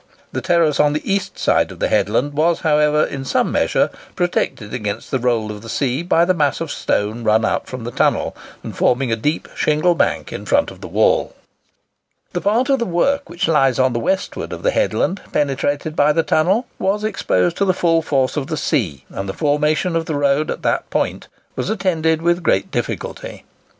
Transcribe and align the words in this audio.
The 0.31 0.41
terrace 0.41 0.79
on 0.79 0.93
the 0.93 1.13
east 1.13 1.37
side 1.37 1.71
of 1.71 1.77
the 1.77 1.87
headland 1.87 2.33
was, 2.33 2.61
however, 2.61 3.03
in 3.03 3.23
some 3.23 3.51
measure 3.51 3.91
protected 4.15 4.73
against 4.73 5.11
the 5.11 5.19
roll 5.19 5.51
of 5.51 5.61
the 5.61 5.69
sea 5.69 6.01
by 6.01 6.25
the 6.25 6.33
mass 6.33 6.59
of 6.59 6.71
stone 6.71 7.23
run 7.23 7.45
out 7.45 7.67
from 7.67 7.83
the 7.83 7.91
tunnel, 7.91 8.35
and 8.63 8.75
forming 8.75 9.11
a 9.11 9.15
deep 9.15 9.47
shingle 9.55 9.93
bank 9.93 10.33
in 10.33 10.43
front 10.47 10.71
of 10.71 10.81
the 10.81 10.87
wall. 10.87 11.35
The 12.33 12.41
part 12.41 12.67
of 12.69 12.79
the 12.79 12.85
work 12.87 13.29
which 13.29 13.47
lies 13.47 13.77
on 13.77 13.93
the 13.93 13.99
westward 13.99 14.51
of 14.53 14.63
the 14.63 14.71
headland 14.71 15.21
penetrated 15.31 15.95
by 15.95 16.13
the 16.13 16.23
tunnel, 16.23 16.65
was 16.79 17.03
exposed 17.03 17.55
to 17.57 17.65
the 17.65 17.71
full 17.71 18.01
force 18.01 18.35
of 18.35 18.47
the 18.47 18.57
sea; 18.57 19.05
and 19.11 19.29
the 19.29 19.33
formation 19.33 19.95
of 19.95 20.07
the 20.07 20.15
road 20.15 20.49
at 20.49 20.63
that 20.63 20.89
point 20.89 21.27
was 21.55 21.69
attended 21.69 22.23
with 22.23 22.41
great 22.41 22.71
difficulty. 22.71 23.43